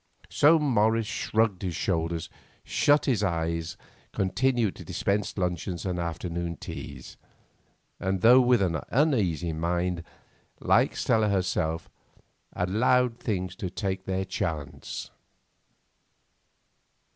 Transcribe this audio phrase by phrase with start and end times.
[0.31, 2.27] So Morris shrugged his shoulders,
[2.63, 3.77] shut his eyes,
[4.13, 7.17] continued to dispense luncheons and afternoon teas,
[7.99, 10.01] and though with an uneasy mind,
[10.59, 11.87] like Stella herself,
[12.53, 15.11] allowed things to take their chance.